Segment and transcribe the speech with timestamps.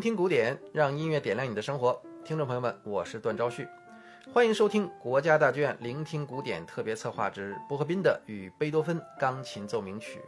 [0.00, 2.00] 聆听古典，让音乐点亮你的生活。
[2.24, 3.68] 听众朋友们，我是段昭旭，
[4.32, 10.18] 欢迎收听国家大剧院聆听古典特别策划之波赫宾的与贝多芬钢琴奏鸣曲。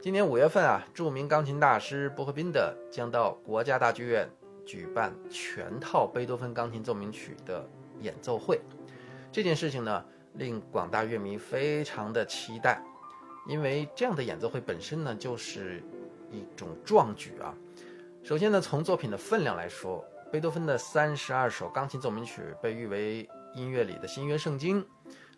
[0.00, 4.26] 今年五月份啊，著名钢琴大师波赫宾的将到国家大剧院
[4.64, 7.68] 举办全套贝多芬钢琴奏鸣曲的
[8.00, 8.58] 演奏会。
[9.30, 10.02] 这件事情呢，
[10.36, 12.82] 令广大乐迷非常的期待，
[13.46, 15.84] 因为这样的演奏会本身呢，就是
[16.30, 17.54] 一种壮举啊。
[18.26, 24.84] 首先呢，从作品的分量来说，贝多芬的三十二首钢琴奏鸣曲被誉为音乐里的新约圣经，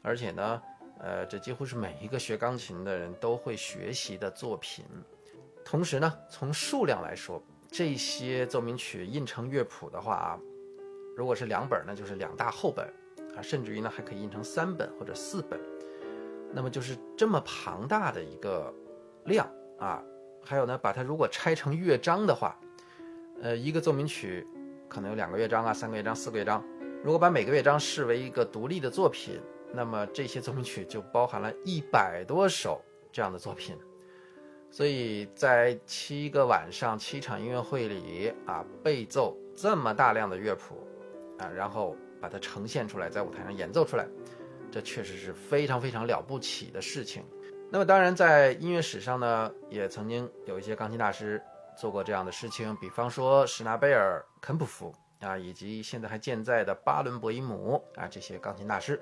[0.00, 0.62] 而且呢，
[0.98, 4.86] 呃，这几乎是每一个学钢琴的人都会学习的作品。
[5.66, 10.38] 同时呢，从数量来说，这些奏鸣曲印成乐谱的话啊，
[11.14, 12.86] 如果是两本，呢就是两大厚本
[13.36, 15.60] 啊，甚至于呢，还可以印成三本或者四本。
[16.54, 18.72] 那么就是这么庞大的一个
[19.26, 19.46] 量
[19.78, 20.02] 啊，
[20.42, 22.58] 还有呢，把它如果拆成乐章的话。
[23.40, 24.44] 呃，一个奏鸣曲
[24.88, 26.64] 可能有两个乐章啊，三个乐章，四个乐章。
[27.04, 29.40] 如果把每个乐章视为一个独立的作品，
[29.72, 33.76] 那么这些奏鸣曲就包含了一百多首这样的作品。
[34.70, 40.84] 所以在七个晚上、七场音乐会里啊，背奏这么大量的乐谱
[41.38, 44.04] 啊，然后把它呈现出来，在舞台上演奏出来，
[44.68, 47.22] 这确实是非常非常了不起的事情。
[47.70, 51.40] 那么当然，在音乐史上呢，也曾经有一些钢琴大师。
[51.78, 59.00] 做过这样的事情，比方说史纳贝尔、肯普夫啊，以及现在还健在的巴伦博伊姆啊，这些钢琴大师。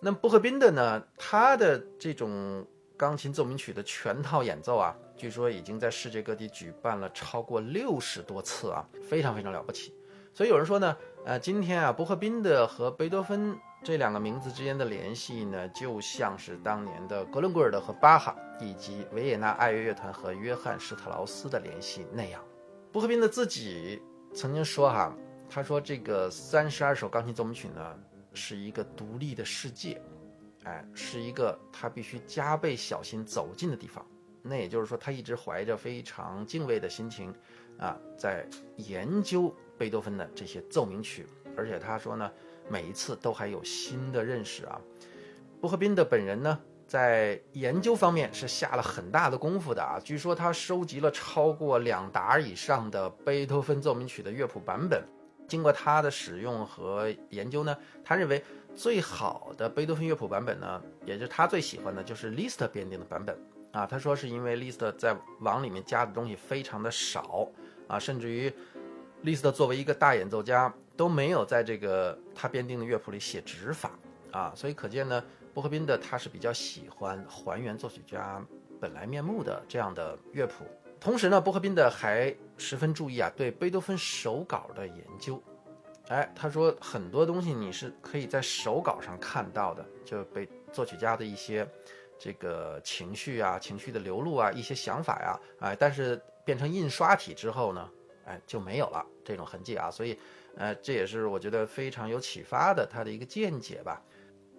[0.00, 9.94] 那么布赫宾的呢，他的这种钢琴奏鸣曲的全套演奏啊，据说已经在世界各地举办了超过六十多次啊，非常非常了不起。
[10.32, 13.56] 所以有人说呢，呃，今天啊，波赫宾的和贝多芬。
[13.82, 22.42] 这两个名字之间的联系呢，就像是当年的格伦古尔德和巴哈，以及维也纳爱乐乐团和约翰施特劳斯的联系那样。
[22.90, 24.00] 波赫宾的自己
[24.34, 25.14] 曾经说哈，
[25.48, 27.94] 他说这个三十二首钢琴奏鸣曲呢，
[28.32, 30.00] 是一个独立的世界，
[30.64, 34.04] 哎，是一个他必须加倍小心走进的地方。
[34.42, 37.34] 那也就是说，他一直怀着非常敬畏的心情
[37.78, 38.46] 啊，在
[38.76, 41.26] 研究贝多芬的这些奏鸣曲，
[41.56, 42.30] 而且他说呢。
[42.72, 44.80] 每一次都还有新的认识啊，
[45.60, 49.98] 布赫宾的本人呢，在研究方面是下了很大的功夫的啊。
[49.98, 55.02] 据说他收集了超过两沓以上的贝多芬奏鸣曲的乐谱版本，
[55.48, 58.40] 经过他的使用和研究呢，他认为
[58.76, 63.36] 最好的贝多芬乐谱版本呢，也就是他最喜欢的，就是 List 编定的版本
[63.72, 63.84] 啊。
[63.84, 67.48] 他说是因为 List 在往里面加的东西非常的少
[67.88, 68.52] 啊，甚至于
[69.24, 70.72] Liszt 作为一个大演奏家。
[70.96, 73.98] 都没有在这个他编定的乐谱里写指法
[74.32, 78.44] 啊，所以可见呢，波赫宾的他是比较喜欢还原作曲家
[78.78, 80.66] 本来面目的这样的乐谱。
[81.00, 85.42] 同时呢，波赫宾的还十分注意啊，对贝多芬手稿的研究。
[86.08, 91.66] 哎，他说很多东西你是可以在手稿上看到的，就被作曲家的一些
[92.18, 97.88] 这个情绪啊、情绪的流露啊、一些想法呀，哎，但是变成印刷体之后呢，
[98.30, 100.18] 哎就没有了这种痕迹啊，所以。
[100.56, 104.02] 呃，这也是我觉得非常有启发的他的一个见解吧，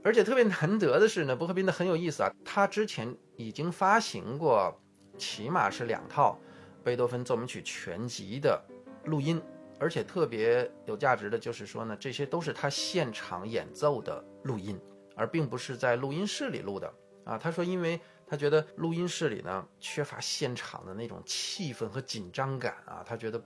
[0.05, 4.73] 而且特别难得的是呢，波赫宾的很有意思啊，他之前已经发行过，
[5.17, 6.39] 起码是两套
[6.81, 8.63] 贝多芬奏鸣曲全集的
[9.03, 9.39] 录音，
[9.81, 14.79] 而且特别有价值的就是说呢，这些都是他现场演奏的录音，
[15.17, 16.91] 而并不是在录音室里录的
[17.25, 17.37] 啊。
[17.37, 23.43] 他说，因为他觉得录音室里呢缺乏现场的那种气氛和紧张感啊，他觉得。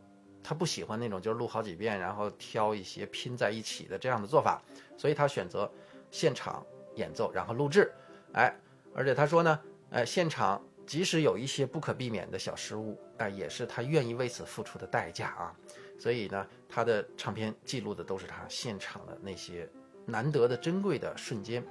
[0.48, 4.62] 他不喜欢那种就是录好几遍，然后挑一些拼在一起的这样的做法，
[4.96, 5.68] 所以他选择
[6.12, 6.64] 现场
[6.94, 7.92] 演奏，然后录制。
[8.34, 8.56] 哎，
[8.94, 15.52] 而且他说呢，哎，现场即使有一些不可避免的小失误，哎，也是他愿意为此付出的代价啊。
[15.98, 19.68] 所以呢，他的唱片记录的都是他现场的那些
[20.06, 21.66] 难得的珍贵的瞬间。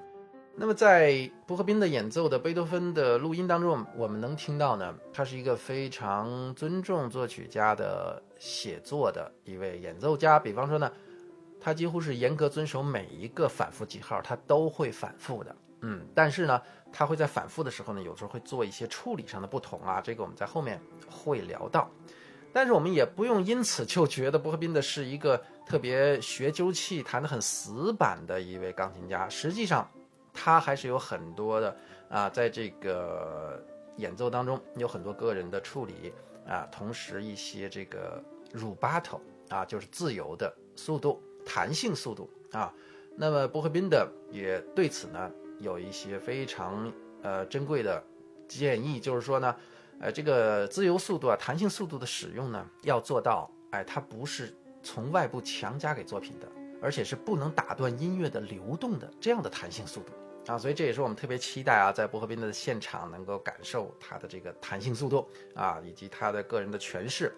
[0.57, 10.39] 那么，在波赫宾的演奏的贝多芬的录音当中，我们能听到呢，他是一个非常尊重作曲家的写作的一位演奏家。
[10.39, 10.93] 比方说呢，
[11.59, 15.57] 他几乎是严格遵守每一个反复记号，他都会反复的。
[15.81, 16.61] 嗯，但是呢，
[16.93, 21.91] 他会在反复的时候呢，有时候会做一些处理上的不同啊，这个我们在后面会聊到。
[22.53, 29.29] 但是我们也不用因此就觉得波赫宾的是一个特别学究气、弹得很死板的一位钢琴家。
[29.29, 29.91] 实际上，
[30.33, 31.77] 他还是有很多的
[32.09, 33.61] 啊，在这个
[33.97, 36.13] 演奏当中有很多个人的处理
[36.47, 38.23] 啊，同时一些这个
[38.55, 42.73] rubato 啊，就是自由的速度、弹性速度啊。
[43.17, 45.31] 那么波赫宾的也对此呢
[45.61, 46.93] 有一些非常
[47.23, 48.03] 呃珍贵的
[48.49, 49.57] 建议，就是说呢，
[50.01, 54.53] 呃，这个自由速度啊、弹性速度的使用呢，要做到哎，它不是
[54.83, 56.49] 从外部强加给作品的，
[56.83, 67.33] 而且是不能打断音乐的流动的这样的弹性速度啊，所以这也是我们特别期待啊，在薄荷宾的现场能够感受它的这个弹性速度啊，以及他的个人的诠释。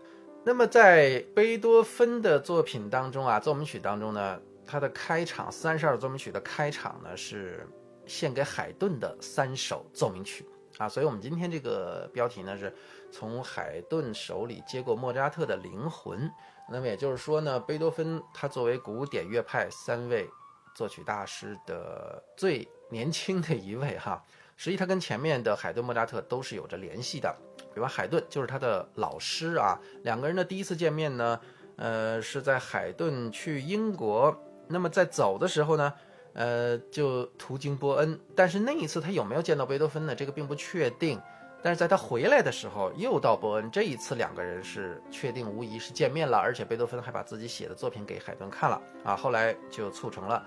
[0.48, 7.68] 那么在贝多芬的作品当中啊，奏鸣曲当中呢，它的开场三十二奏鸣曲的开场呢是
[8.06, 10.48] 献给海顿的三首奏鸣曲
[10.78, 12.72] 啊，所以我们今天这个标题呢是
[13.10, 16.30] 从海顿手里接过莫扎特的灵魂。
[16.70, 20.30] 那么也就是说呢，贝多芬他作为古典乐派三位
[20.76, 24.24] 作曲大师的最年轻的一位哈，
[24.56, 27.36] 实际他跟前面的海顿、莫扎特都是有着联系的。
[27.76, 31.38] 比如海顿就是他的老师啊，两个人的第一次见面呢，
[31.76, 34.34] 呃，是在海顿去英国，
[34.66, 35.92] 那么在走的时候呢，
[36.32, 40.14] 呃，就途经波恩，但是那一次他有没有见到贝多芬呢？
[40.14, 41.20] 这个并不确定。
[41.62, 50.42] 但是在他回来的时候又到波恩，这一次两个人是确定无疑是见面了，而且贝多芬还把自己写的作品给海顿看了啊，后来就促成了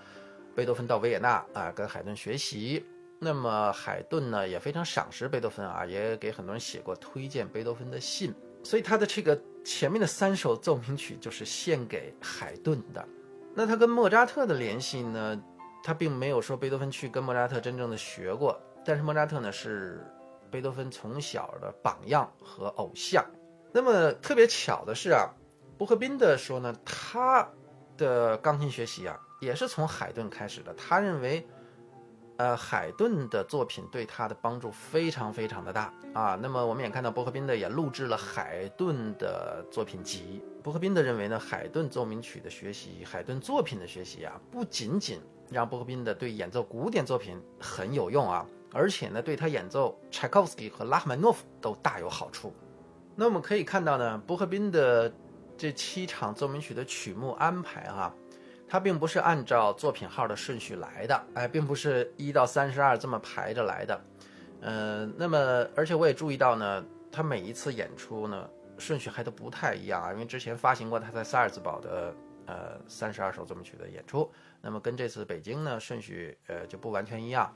[0.56, 2.84] 贝多芬到维也纳啊跟海顿学习。
[3.22, 8.34] 那么海顿呢也非常赏识贝多芬啊，也给很多人写过推荐贝多芬的信，
[8.64, 13.06] 所以他的这个前面的三首奏鸣曲就是献给海顿的。
[13.54, 15.38] 那他跟莫扎特的联系呢，
[15.84, 20.02] 他并没有说贝多芬去跟莫扎特真正的学过，但是莫扎特呢是
[20.50, 23.26] 贝多芬从小的榜样和偶像。
[23.74, 25.28] 那么特别巧的是啊，
[25.78, 27.46] 布赫宾的说呢，他
[27.98, 31.46] 的钢琴学习啊也是从海顿开始的，他认为。
[32.40, 36.40] 呃，海顿的作品对他的帮助非常非常的大啊。
[36.42, 40.42] 那么我们也看到，伯克宾的也录制了海顿的作品集。
[40.64, 45.20] 伯克宾的认为呢，海顿奏鸣曲的学习，海顿作品的学习啊，不仅仅
[45.52, 52.54] 让伯克宾的对演奏古典作品很有用啊，而且呢，对他演奏柴可夫斯基和拉赫曼诺夫都大有好处。
[53.18, 55.14] 那我们可以看到呢，伯克宾的
[55.58, 58.16] 这七场奏鸣曲的曲目安排哈。
[58.70, 64.00] 它并不是按照作品号的顺序来的，哎，并不是一到三十二这么排着来的，
[64.62, 74.32] 嗯，那么而且我也注意到呢，他每一次演出呢顺序还都不太一样啊，因为之前发行过他在萨尔茨堡的呃三十二首奏鸣曲的演出，
[74.62, 77.52] 那么跟这次北京呢顺序呃就不完全一样，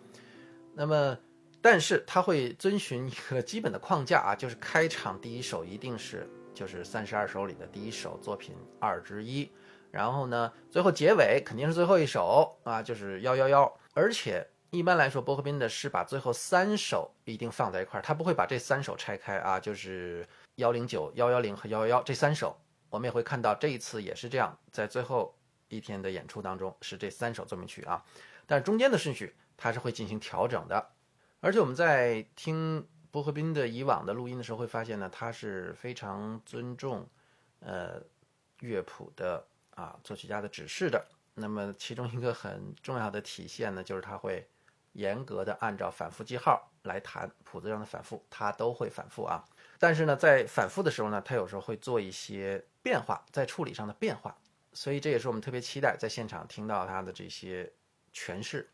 [0.73, 1.15] 那么
[1.61, 9.51] 但是他会遵循一个基本的框架啊，就是开场第一首一定是就是三十二首里的第一首作品二之一。
[9.93, 13.71] 然后呢，最后结尾肯定是最后一首啊，就是幺幺幺。
[13.93, 22.57] 而且一般来说，波克宾的是把最后三首一定放在一块儿，他不会把这三首拆开啊，就是幺零九、幺幺零和幺幺幺这三首。
[22.89, 25.37] 我们也会看到这一次也是这样，在最后
[25.67, 28.03] 一天的演出当中是这三首奏鸣曲啊，
[28.47, 30.89] 但中间的顺序它是会进行调整的。
[31.39, 37.07] 而且我们在听波克宾的以往的录音的时候会发现呢，他是非常尊重
[37.59, 38.01] 呃
[38.61, 39.45] 乐谱的。
[39.75, 41.05] 啊，作曲家的指示的。
[41.35, 44.47] 那么其中一个很重要的体现呢，就是他会
[44.91, 49.43] 严格的按照反复记号来弹谱子上的反复，他都会反复啊。
[49.79, 54.37] 但是呢，在反复的时候呢，他有时候会做一些变化，在处理上的变化。
[54.73, 57.71] 所以这也是我们特别期待在现场听到他的这些
[58.13, 58.69] 诠释。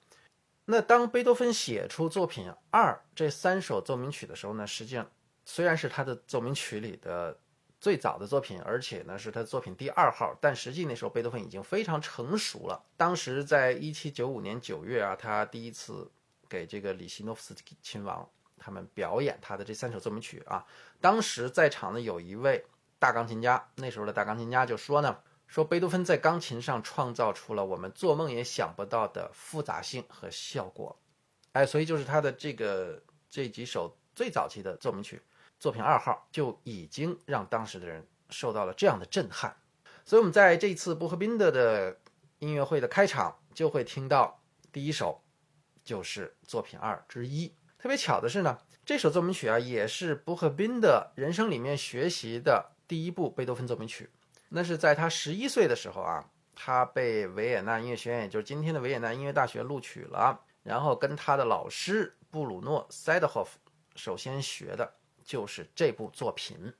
[0.65, 5.09] 那当贝多芬写出作品二这三首奏鸣曲的时候呢，实际上
[5.45, 7.39] 虽然是他的奏鸣曲里的。
[7.79, 12.83] 最早的作品，而且呢是他作品第二号，但实际那时候贝多芬已经非常成熟了。
[12.97, 16.11] 当时在一七九五年九月啊，他第一次
[16.49, 20.65] 给这个里希诺夫斯基亲王他们表演他的这三首奏鸣曲啊。
[20.99, 22.65] 当时在场的有一位
[22.99, 25.17] 大钢琴家，那时候的大钢琴家就说呢，
[25.47, 30.99] 说贝多芬在钢琴上创造出了我们做梦也想不到的复杂性和效果。
[31.53, 35.21] 哎，所以就是他的这个这几首最早期的奏鸣曲。
[35.59, 39.55] 作品二号就已经让当时的人受到了这样的震撼，
[40.05, 41.99] 所以我们在这次布赫宾的的
[42.39, 45.21] 音乐会的开场就会听到第一首
[45.83, 47.53] 就是作品二之一。
[47.77, 54.09] 特别巧的是呢，这首奏鸣曲啊也是布赫宾的人生里面学习的第一部贝多芬奏鸣曲。
[54.49, 63.59] 那是在他十一岁的时候啊，他被维也纳音乐学院，也就是今天的维也纳音乐大学录取了，然后跟他的老师布鲁诺塞德霍夫
[63.95, 64.93] 首先学的。
[65.29, 66.73] 就是这部作品，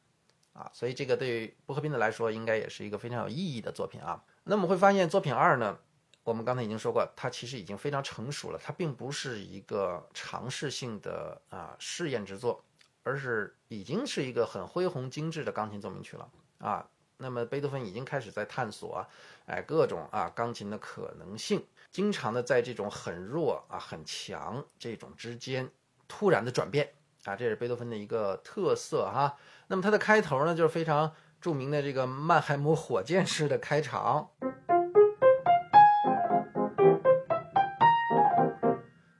[0.53, 4.23] 啊，所以这个对于布赫宾的来说，应该也是一个非常有意义的作品啊。
[4.45, 5.77] 那么会发现作品二呢，
[6.23, 12.65] 我们刚才已经说过，它其实已经非常成熟了，它并不是一个尝试性的啊试验之作，
[13.03, 16.27] 而是已经是一个很恢宏精致的钢琴奏鸣曲了
[16.57, 16.89] 啊。
[17.17, 19.07] 那么贝多芬已经开始在探索啊，
[19.45, 25.69] 哎各种啊钢琴的可能性，经常的在这种很弱啊很强这种之间
[26.07, 26.91] 突然的转变。
[27.25, 29.35] 啊，这是贝多芬的一个特色哈。
[29.67, 34.29] 那么它的开头呢，就是非常著名的这个曼海姆火箭式的开场。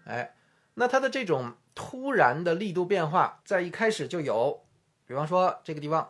[0.06, 0.34] 哎，
[0.76, 4.64] 那它的这种突然的力度变化，在一开始就有，
[5.06, 6.10] 比方说这个地方。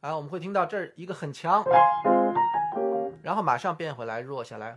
[0.00, 1.64] 啊，我们会听到这儿一个很强，
[3.22, 4.74] 然后马上变回来弱下来。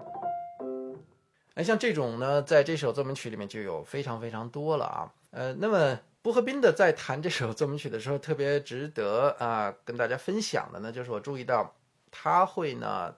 [1.55, 5.11] 哎，像这种呢，在这首奏鸣曲里面就有非常非常多了啊。
[5.31, 11.73] 呃，那么布赫宾的在弹这首奏鸣曲的时候，特别值得啊跟大家分享的呢，就是我注意到
[12.11, 13.15] 他会呢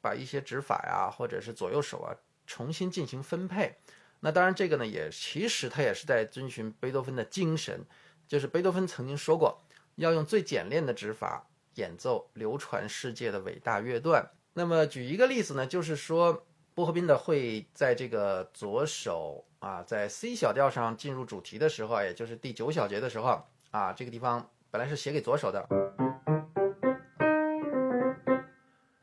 [0.00, 2.16] 把一些指法呀，或者是左右手啊
[2.46, 3.76] 重新进行分配。
[4.20, 7.84] 那当然，这个呢也其实他也是在遵循贝多芬的精神，
[8.26, 9.62] 就是贝多芬曾经说过。
[9.96, 14.30] 要用最简练的指法演奏流传世界的伟大乐段。
[14.52, 16.45] 那么举一个例子呢，就是说
[16.76, 25.66] 波赫宾的会在这个左手啊，在 C 小调上进入主题的时候，也就是第九小节的时候啊，这个地方本来是写给左手的，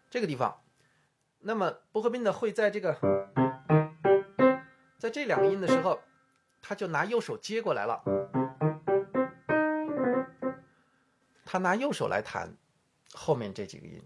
[0.08, 0.62] 这个地方，
[1.40, 2.96] 那么波赫宾的会在这个，
[5.00, 6.00] 在这两个音的时候，
[6.62, 8.04] 他就拿右手接过来了。
[11.44, 12.56] 他拿右手来弹
[13.16, 14.00] 后面这几个音，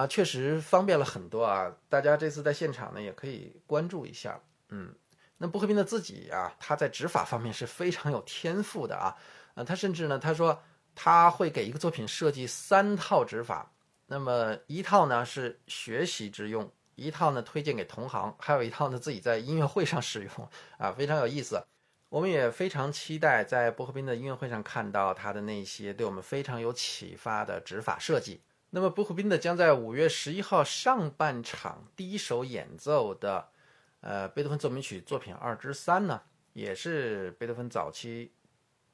[0.00, 1.70] 啊，确实方便了很多啊！
[1.90, 4.40] 大家这次在现场呢，也可以关注一下。
[4.70, 4.94] 嗯，
[5.36, 9.14] 那布赫宾的自己啊，他在指法方面是非常有天赋的啊。
[9.54, 10.58] 啊，他甚至呢，他说
[10.94, 13.70] 他会给一个作品设计三套指法，
[14.06, 21.62] 那么一套呢是学习之用，一套呢推荐给同行，还有一套呢自己在音乐会上使用啊，非常有意思。
[22.08, 28.40] 我们也非常期待在波赫宾的音乐会上看到他的那些对我们非常有启发的指法设计。
[28.70, 33.48] 那么波赫宾的将在五月十一号上半场第一首演奏的，
[34.00, 36.22] 呃，贝多芬奏鸣曲作品二之三呢，
[36.52, 38.30] 也是贝多芬早期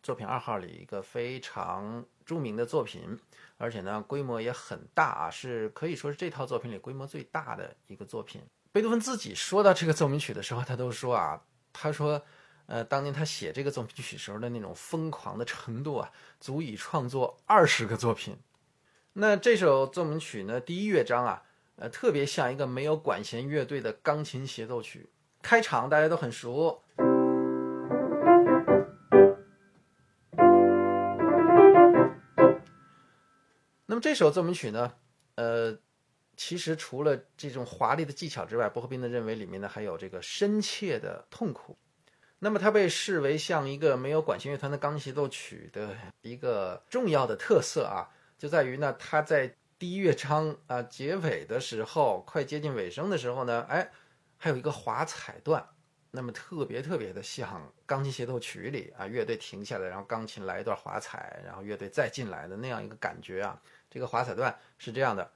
[0.02, 3.18] 作品二号里一个非常著名的作品，
[3.58, 8.40] 而且呢规模也很大啊，是可以说是这套作品里规模最大的一个作品。
[8.72, 11.42] 贝多芬自己说到这个奏鸣曲的时候，他都说啊，
[11.72, 12.22] 他说。
[12.68, 18.36] 呃，当年他写这个奏鸣曲时候的那种疯狂的程度啊，足以创作二十个作品。
[19.18, 21.42] 那这首奏鸣曲呢，第一乐章啊，
[21.76, 25.08] 呃，特别像一个没有管弦乐队的钢琴协奏曲。
[25.40, 26.82] 开场大家都很熟。
[33.86, 34.92] 那么这首奏鸣曲呢，
[35.36, 35.74] 呃，
[36.36, 41.78] 其实除了这种华丽的技巧之外，波赫宾的认为里面呢还有这个深切的痛苦。
[42.40, 53.90] 那么它被视为像一个没有管弦乐团的钢琴协奏曲的一个重要的特色啊，就在于呢，他在第一乐章啊结尾的时候，快接近尾声的时候呢，哎，
[54.36, 55.66] 还有一个华彩段，
[56.10, 65.30] 那么特别特别的像钢琴协奏曲里啊，乐队停下来，然后钢琴来一段华彩，然后乐队再进来的那样一个感觉啊，这个华彩段是这样的。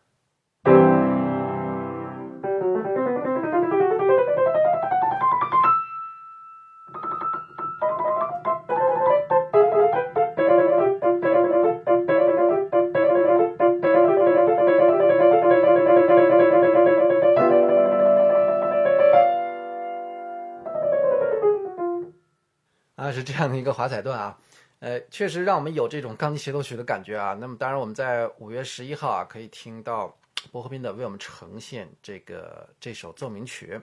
[23.23, 24.39] 这样的一个华彩段啊，
[24.81, 27.37] 呃，确实让我们有这种钢琴协奏曲的感觉啊。
[27.41, 30.17] 那么，当然我们在五月十一号啊，可以听到
[30.51, 33.81] 薄荷冰的为我们呈现这个这首奏鸣曲。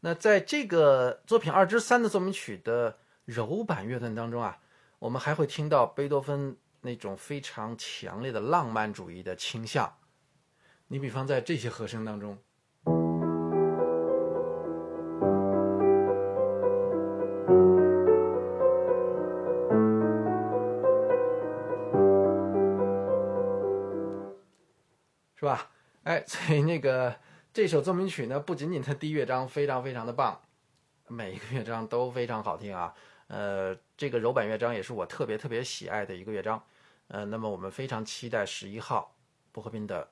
[0.00, 4.58] 那在这个作品二之三的奏鸣曲的柔板乐段当中啊，
[4.98, 9.92] 我们还会听到贝多芬那种非常强烈的浪漫主义的倾向。
[10.88, 12.38] 你比方在这些和声当中。
[25.42, 25.72] 是吧？
[26.04, 27.18] 哎，所以那个
[27.52, 30.40] 这首奏鸣曲呢，不仅仅它第一乐章非常非常的棒，
[31.08, 32.94] 每一个乐章都非常好听啊。
[33.26, 36.62] 呃，这个柔板乐章也是我特别特别喜爱的一个乐章。
[37.08, 39.16] 呃，那么我们非常期待十一号
[39.50, 40.08] 薄荷冰的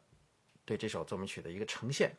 [0.65, 2.17] 对这首奏鸣曲的一个呈现。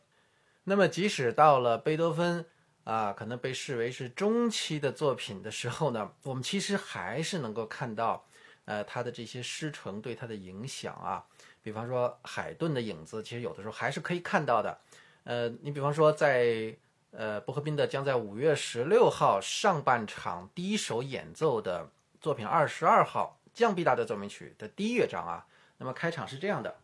[0.64, 2.42] 那么即使到了贝多芬
[2.84, 8.24] 啊，可能被视为是中期的作品的时候呢，我们其实还是能够看到，
[8.64, 11.26] 呃，他的这些师承对他的影响啊。
[11.62, 14.76] 比方说海顿的影子，其实有的时候还是可以看到的。
[15.24, 16.76] 呃，你比方说在
[17.12, 21.88] 呃波赫宾的将在五月十六号上半场第一首演奏的
[22.20, 25.46] 作品二十二号降 B 大调奏鸣曲的第一乐章啊，
[25.78, 26.76] 那么开场是这样的。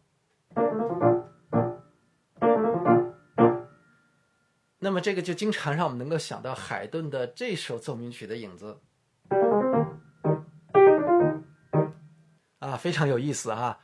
[4.79, 8.79] 那么这个就经常让我们能够想到海顿的这首奏鸣曲的影子
[12.61, 12.77] 啊。
[12.77, 13.81] 非常有意思哈。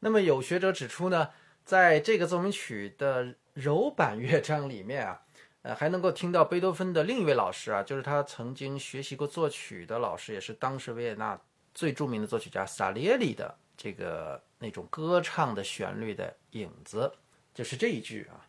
[0.00, 1.30] 那么有学者指出呢，
[1.64, 5.22] 在这个奏鸣曲的柔板乐章里面啊，
[5.62, 11.40] 呃，还能够听到贝多芬的另一位老师啊，就是他曾经学习过作曲的老师，也是当时维也纳
[11.74, 17.10] 最著名的作曲家萨列里的这个那种歌唱的旋律的影子，
[17.52, 18.45] 就是这一句啊。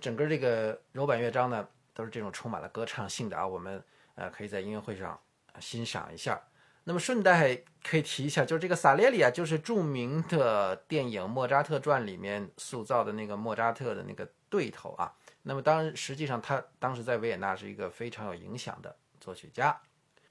[0.00, 3.82] 整个这个柔板乐章呢，都是这种充满了歌唱性的啊，我们
[4.14, 5.20] 呃可以在音乐会上
[5.60, 6.40] 欣赏一下。
[6.84, 7.54] 那么顺带
[7.84, 15.14] 可以提一下，就是这个萨列里啊，就是著名的电影《莫扎特传》里面塑造的那个莫扎特的那个对头啊。
[15.42, 19.78] 那么当然，实际上他当时在维也纳是一个非常有影响的作曲家。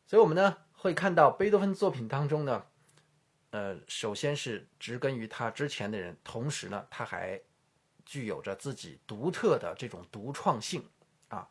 [0.08, 2.64] 所以我们呢会看到贝多芬作品当中呢，
[3.52, 7.40] 呃，首先是植根于他之前的人，同时呢他还。
[8.10, 10.84] 具有着自己独特的这种独创性
[11.28, 11.48] 啊，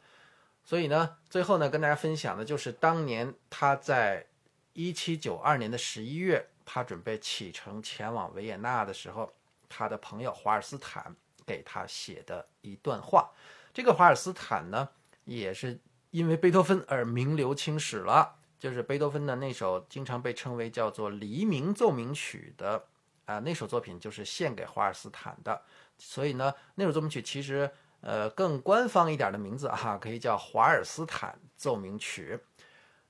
[0.64, 4.26] 所以呢，最后呢，跟大家分享的就是当年他在
[4.72, 9.32] 一七九二年的十一月，他准备启程前往维也纳的时候，
[9.68, 11.14] 他的朋友华尔斯坦
[11.46, 13.30] 给他写的一段话。
[13.72, 14.88] 这个华尔斯坦呢，
[15.26, 15.78] 也是
[16.10, 22.84] 因为贝多芬而名留青史了，就是贝多芬的那首经常被称为叫做《黎明奏鸣曲》的
[23.28, 25.62] 啊，那首作品就是献给华尔斯坦的。
[25.99, 27.70] 所以呢，那首奏鸣曲其实，
[28.00, 32.40] 呃，更官方一点的名字啊，可以叫《华尔斯坦奏鸣曲》。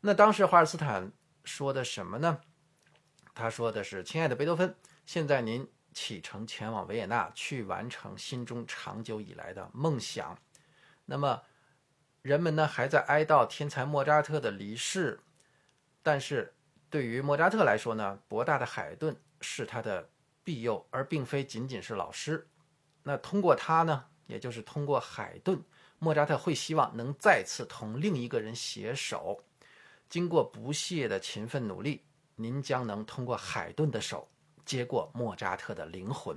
[0.00, 1.12] 那当时华尔斯坦
[1.44, 2.40] 说的什么呢？
[3.32, 4.74] 他说的是：“亲爱的贝多芬，
[5.06, 10.36] 现在您启程前往维也纳，去完成心中长久以来的梦想。
[11.04, 11.40] 那么，
[12.22, 15.20] 人们呢还在哀悼天才莫扎特的离世，
[16.02, 16.52] 但是
[16.90, 20.08] 对于莫扎特来说呢，博大的海顿是他的
[20.48, 22.48] 庇佑，而并非仅仅是老师。”
[23.04, 25.62] 那通过他呢，也就是通过海顿，
[25.98, 29.44] 莫扎特会希望能再次同另一个人携手。
[30.08, 32.02] 经过不懈的勤奋努力，
[32.34, 34.26] 您将能通过海顿的手
[34.64, 36.34] 接过莫扎特的灵魂。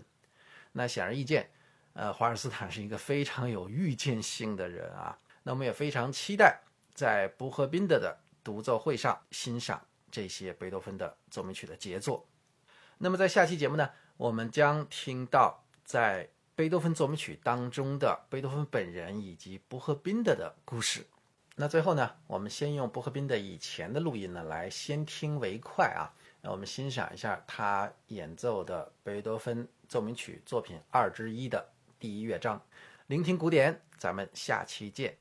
[0.74, 1.50] 那显而易见，
[1.94, 5.18] 呃，华尔斯坦是一个非常有预见性的人啊。
[5.42, 6.60] 那我们也非常期待
[6.94, 12.28] 在布赫宾德的独奏会上欣赏这些贝多芬的奏鸣曲的杰作。
[12.98, 13.90] 那么在下期节目呢，
[14.22, 21.04] 我们将听到在贝多芬奏鸣曲当中的贝多芬本人以及布赫宾德的故事。
[21.56, 26.14] 那最后呢，我们先用布赫宾德以前的录音呢来先听为快啊。
[26.40, 32.62] 那我们欣赏一下他演奏的贝多芬奏鸣曲作品二之一的第一乐章。
[33.08, 35.18] 聆听古典，咱们下期见。